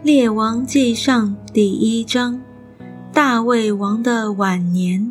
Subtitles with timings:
[0.00, 2.40] 列王记上第一章，
[3.12, 5.10] 大卫王的晚年。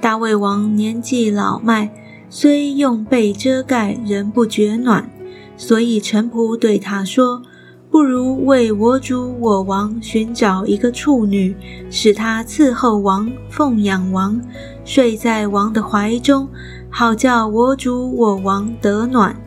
[0.00, 1.88] 大卫王年纪老迈，
[2.28, 5.08] 虽用被遮盖，仍不觉暖，
[5.56, 7.40] 所以臣仆对他说
[7.92, 11.54] ：“不如为我主我王寻找一个处女，
[11.90, 14.40] 使她伺候王，奉养王，
[14.84, 16.48] 睡在王的怀中，
[16.90, 19.40] 好叫我主我王得暖。”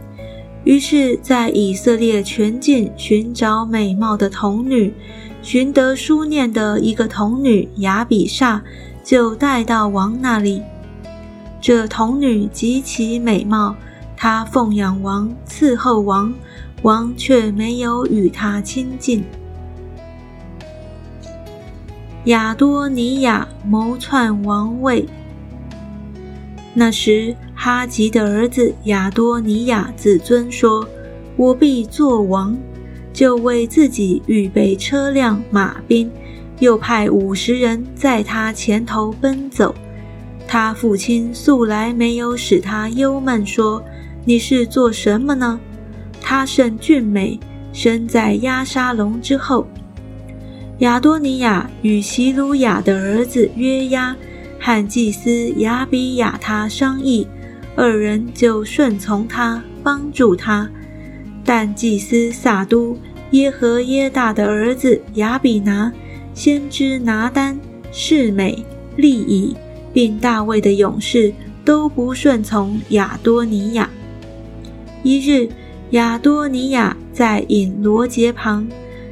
[0.64, 4.94] 于是，在以色列全境寻找美貌的童女，
[5.42, 8.62] 寻得书念的一个童女雅比煞，
[9.04, 10.62] 就带到王那里。
[11.60, 13.76] 这童女极其美貌，
[14.16, 16.32] 她奉养王，伺候王，
[16.84, 19.24] 王却没有与她亲近。
[22.26, 25.08] 亚多尼亚谋篡王位。
[26.76, 30.84] 那时，哈吉的儿子亚多尼亚子尊说
[31.38, 32.58] ：“我必做王。”
[33.14, 36.10] 就为自己预备车辆、马兵，
[36.58, 39.76] 又派五十人在他前头奔走。
[40.48, 43.84] 他父亲素来没有使他忧闷，说
[44.26, 45.60] ：“你是做什么呢？”
[46.20, 47.40] 他甚俊美，
[47.72, 49.68] 身在亚沙龙之后。
[50.80, 54.16] 亚多尼亚与希鲁雅的儿子约押。
[54.60, 57.28] 和祭司亚比亚他商议，
[57.84, 60.70] 二人就顺从他，帮助他。
[61.44, 62.96] 但祭司撒都
[63.32, 65.92] 耶和耶大的儿子亚比拿、
[66.36, 67.60] 先知拿丹、
[67.92, 68.64] 世美、
[68.98, 69.56] 利以，
[69.92, 71.34] 并大卫的勇士
[71.66, 73.90] 都不顺从亚多尼亚。
[75.02, 75.50] 一日，
[75.90, 78.68] 亚多尼亚在引罗杰旁。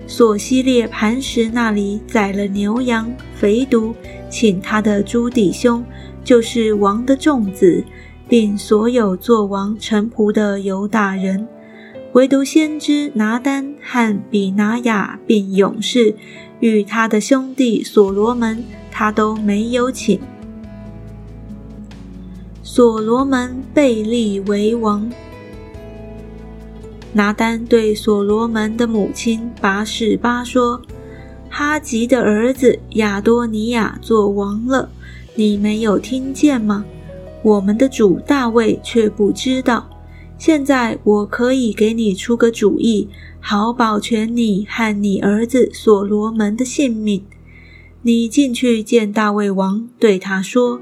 [0.05, 3.95] 索西列磐石那里宰了牛羊，肥犊，
[4.29, 5.83] 请他的诸弟兄，
[6.23, 7.83] 就是王的众子，
[8.29, 11.47] 并所有做王臣仆的犹大人，
[12.13, 16.15] 唯独先知拿丹和比拿雅并勇士
[16.59, 20.19] 与他的兄弟所罗门，他都没有请。
[22.61, 25.11] 所罗门被立为王。
[27.11, 30.79] 拿丹对所罗门的母亲拔示巴说
[31.49, 34.89] ：“哈吉的儿子亚多尼亚做王了，
[35.33, 36.85] 你没有听见吗？
[37.41, 39.89] 我们的主大卫却不知道。
[40.37, 47.23] 现在我可以给你出个主意，好保全你和你儿子所罗门的性命。
[48.01, 50.79] 你进去见大卫王，对他说：‘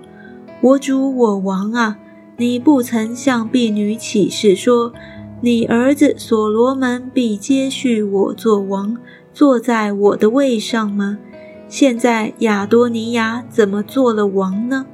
[0.61, 1.97] 我主我王啊，
[2.37, 4.93] 你不曾向婢女起誓说。’”
[5.39, 8.97] 你儿子所罗门必接续我做王，
[9.31, 11.19] 坐在我的位上吗？
[11.69, 14.87] 现在亚多尼亚怎么做了王呢？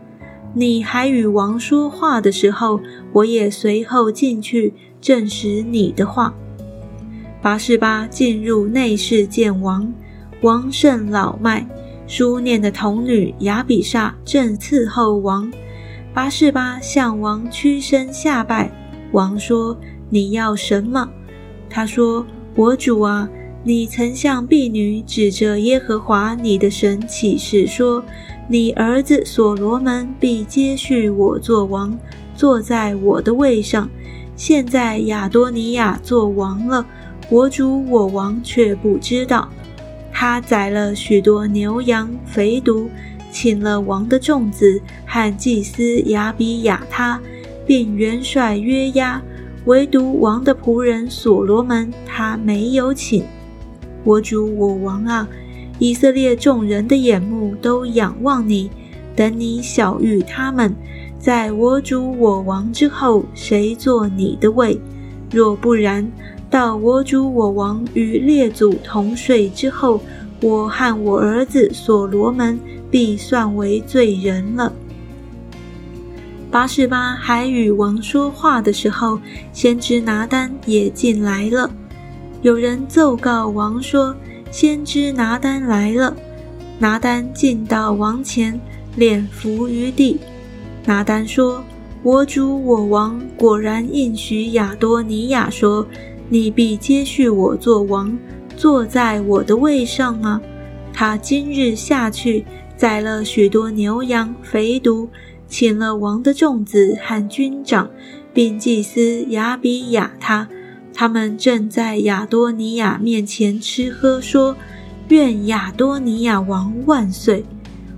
[0.54, 2.80] 你还与王说话的时候，
[3.12, 6.34] 我也随后进去证实你的话。
[7.42, 9.92] 八十八进入内室见王，
[10.42, 11.68] 王甚老迈，
[12.08, 15.52] 书念的童女雅比煞正伺候王。
[16.14, 18.72] 八十八向王屈身下拜，
[19.12, 19.78] 王说。
[20.10, 21.10] 你要什么？
[21.68, 22.24] 他说
[22.56, 23.28] ：“我主啊，
[23.64, 28.06] 你曾向婢女指着耶和华你的神起誓说，
[28.48, 31.98] 你儿子所罗门必接续我做王，
[32.36, 33.90] 坐在我的位上。
[34.36, 36.86] 现在亚多尼亚做王了，
[37.30, 39.48] 我主我王却不知道。
[40.12, 42.88] 他宰了许多牛羊肥犊，
[43.32, 47.20] 请了王的众子和祭司亚比亚他，
[47.66, 49.22] 并元帅约押。”
[49.66, 53.24] 唯独王的仆人所罗门，他没有请。
[54.04, 55.26] 我主我王啊，
[55.80, 58.70] 以色列众人的眼目都仰望你，
[59.16, 60.74] 等你晓谕他们，
[61.20, 64.80] 在我主我王之后，谁做你的位？
[65.32, 66.10] 若不然，
[66.50, 70.00] 到我主我王与列祖同睡之后，
[70.42, 72.60] 我和我儿子所罗门
[72.92, 74.72] 必算为罪人了。
[76.52, 79.20] 八十八还与王说话的时候，
[79.52, 81.68] 先知拿丹也进来了。
[82.44, 84.16] 有人奏告王说
[84.54, 86.16] ：“先知拿丹来了。”
[86.78, 88.60] 拿丹进到王前，
[88.96, 90.20] 脸伏于地。
[90.86, 91.64] 拿丹说
[92.04, 95.88] ：“我主我王果然应许亚多尼亚说
[96.30, 98.16] ：‘你必接续我做王，
[98.56, 100.40] 坐在我的位上吗？’
[100.94, 102.46] 他今日下去，
[102.78, 105.08] 宰了许多牛羊肥犊。”
[105.48, 107.88] 请了王的众子和军长，
[108.34, 110.50] 并祭司亚比亚他，
[110.94, 114.56] 他们正在亚多尼亚面前吃喝，说
[115.10, 117.44] ：“愿亚多尼亚王万岁！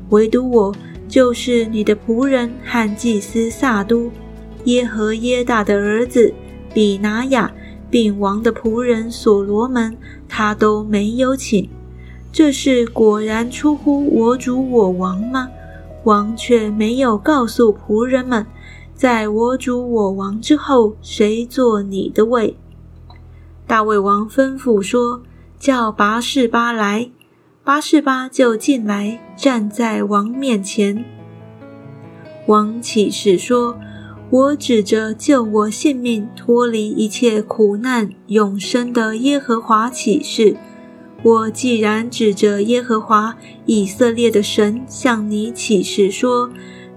[0.09, 0.74] 唯独我，
[1.09, 4.09] 就是你的仆人和祭司萨都
[4.63, 6.33] 耶和耶大的儿子
[6.74, 7.51] 比拿雅，
[7.89, 9.97] 并王的仆人所罗门，
[10.30, 11.68] 他都没有请。
[12.31, 15.50] 这事果然出乎我主我王吗？
[16.06, 18.45] 王却没有告诉仆人们，
[18.94, 22.56] 在我主我王之后，谁做你的位？
[23.67, 25.23] 大卫王吩咐说
[25.59, 27.09] ：“叫拔士巴来。”
[27.65, 31.03] 拔士巴就进来，站在王面前。
[32.45, 33.75] 王起誓说
[34.29, 40.56] ：“我指着救我性命、脱离一切苦难、永生的耶和华起誓。
[41.23, 43.35] 我既然指着耶和华
[43.65, 46.51] 以色列的神向你起誓说，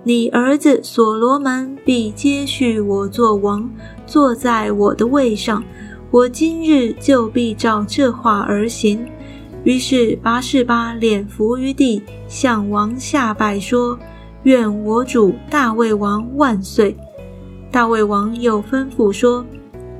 [0.04, 3.70] 你儿子所罗门必接续我做王，
[4.06, 5.64] 坐在我的位上。”
[6.10, 9.06] 我今日就必照这话而行。
[9.64, 13.98] 于是巴士巴脸伏于地，向王下拜说
[14.44, 16.96] ：“愿我主大卫王万岁！”
[17.70, 19.44] 大卫王又吩咐说：“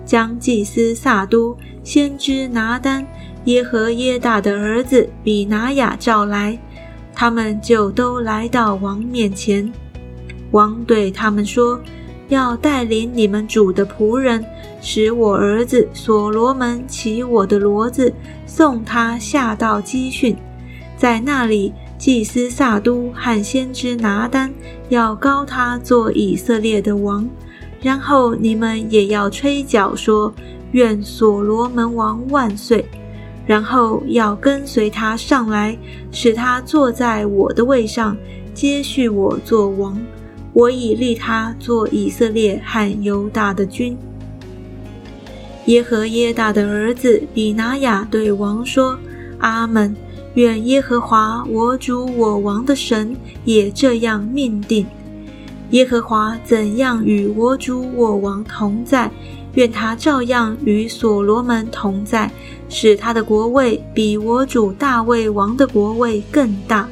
[0.07, 3.07] 将祭司撒都、先知拿丹、
[3.45, 6.59] 耶和耶大的儿子比拿雅召来。”
[7.13, 9.71] 他们就都来到王面前。
[10.53, 11.79] 王对他们说
[12.29, 14.45] ：“要带领你们主的仆人。”
[14.81, 18.13] 使我儿子所罗门骑我的骡子，
[18.47, 20.37] 送他下到基训，
[20.97, 24.55] 在那里，祭司撒都和先知拿丹
[24.89, 27.29] 要高他做以色列的王。
[27.83, 30.33] 然后你们也要吹角说
[30.71, 32.85] ：“愿所罗门王万岁！”
[33.45, 35.77] 然后要跟随他上来，
[36.13, 38.17] 使他坐在我的位上，
[38.55, 39.99] 接续我做王。
[40.59, 43.97] 我已立他做以色列和犹大的君。
[45.67, 48.99] 耶和耶大的儿子比拿雅对王说
[49.39, 49.95] ：“阿门！
[50.35, 53.15] 愿耶和华我主我王的神
[53.45, 54.85] 也这样命定。
[55.71, 59.09] 耶和华怎样与我主我王同在，
[59.55, 62.29] 愿他照样与所罗门同在，
[62.69, 66.89] 使他的国位比我主大卫王的国位更大。”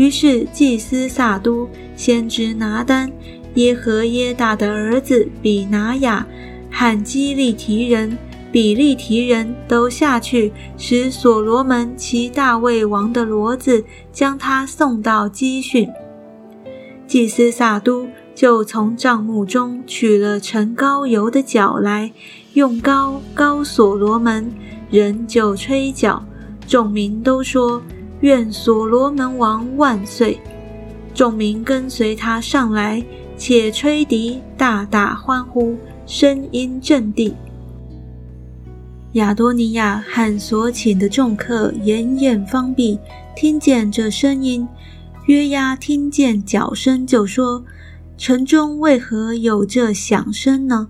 [0.00, 3.12] 于是祭司撒都、先知拿丹、
[3.56, 6.26] 耶和耶大的儿子比拿雅。
[6.70, 8.16] 和基利提人、
[8.50, 15.86] 比利提人都下去，使所罗门骑大卫王的骡子，将他送到基训。
[17.06, 22.10] 祭司撒都就从帐幕中取了盛膏油的角来，
[22.54, 24.50] 用膏膏所罗门，
[24.90, 26.24] 人就吹角，
[26.66, 27.82] 众民都说
[28.20, 30.40] ：“愿所罗门王万岁！”
[31.14, 33.04] 众民跟随他上来，
[33.36, 35.76] 且吹笛，大大欢呼。
[36.06, 37.36] 声音震地，
[39.12, 42.98] 亚多尼亚和所请的众客沿眼方毕，
[43.36, 44.66] 听见这声音。
[45.26, 47.64] 约押听见脚声，就说
[48.18, 50.88] ：“城中为何有这响声呢？”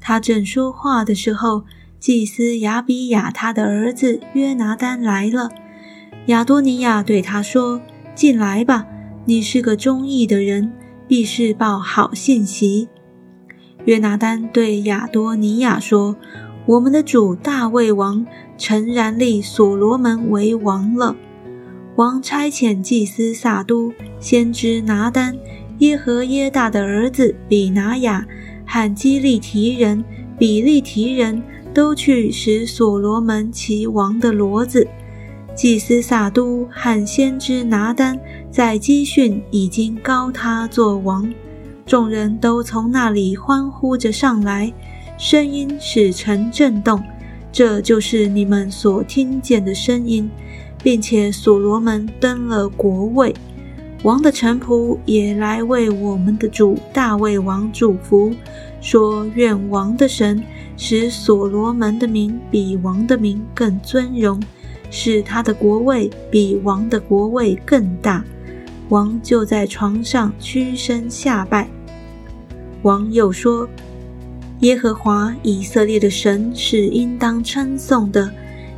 [0.00, 1.64] 他正说话的时候，
[2.00, 5.50] 祭司亚比亚他的儿子约拿丹来了。
[6.26, 7.80] 亚多尼亚对他说
[8.16, 8.84] ：“进来吧，
[9.26, 10.72] 你是个忠义的人，
[11.06, 12.88] 必是报好信息。”
[13.86, 16.16] 约拿丹对亚多尼亚说
[16.66, 18.26] ：“我们的主大卫王
[18.58, 21.14] 诚然立所罗门为王了。
[21.94, 25.38] 王差遣祭司撒都、先知拿丹、
[25.78, 28.26] 耶和耶大的儿子比拿雅
[28.66, 30.04] 和基利提人、
[30.36, 31.40] 比利提人
[31.72, 34.88] 都去使所罗门骑王的骡子。
[35.56, 38.16] 祭司撒都和先知拿丹
[38.50, 41.32] 在基训已经高他做王。”
[41.86, 44.72] 众人都从那里欢呼着上来，
[45.16, 47.02] 声音使城震动。
[47.52, 50.28] 这就是你们所听见的声音，
[50.82, 53.34] 并且所罗门登了国位，
[54.02, 58.34] 王的臣仆也来为我们的主大卫王祝福，
[58.80, 60.42] 说：愿王的神
[60.76, 64.42] 使所罗门的名比王的名更尊荣，
[64.90, 68.24] 使他的国位比王的国位更大。
[68.88, 71.68] 王就在床上屈身下拜。
[72.82, 73.68] 王又说
[74.60, 78.30] ：“耶和华以色列的神是应当称颂的，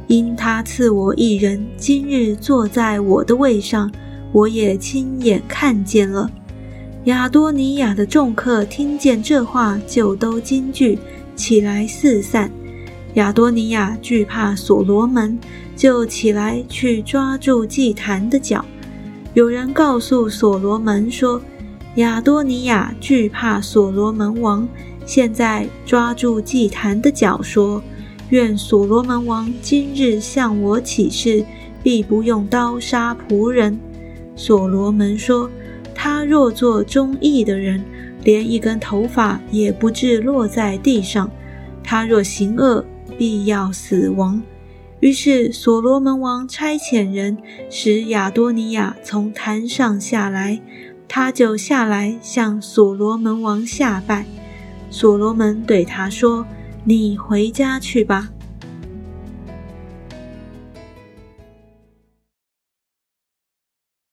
[0.06, 3.90] 因他赐我一人，今日坐在我的位上，
[4.32, 6.30] 我也亲眼看见了。”
[7.04, 10.98] 亚多尼亚的众客听见这话，就都惊惧
[11.36, 12.50] 起来，四散。
[13.18, 15.36] 亚多尼亚惧怕所罗门，
[15.74, 18.64] 就起来去抓住祭坛的脚。
[19.34, 21.40] 有人告诉所罗门说。
[21.96, 24.68] 亚多尼亚惧怕所罗门王，
[25.04, 27.82] 现在抓住祭坛的脚说
[28.30, 31.44] ：“愿所罗门王今日向我起誓，
[31.82, 33.76] 必不用刀杀仆人。”
[34.36, 35.50] 所罗门说
[35.92, 37.82] ：“他若做忠义的人，
[38.22, 41.28] 连一根头发也不至落在地上。
[41.82, 42.84] 他若行恶，
[43.18, 44.40] 必要死亡。
[45.00, 47.36] 于是所罗门王差遣人
[47.68, 50.60] 使亚多尼亚从坛上下来，
[51.06, 54.24] 他就下来向所罗门王下拜。
[54.90, 56.46] 所罗门对他说
[56.84, 58.30] ：“你回家去吧。”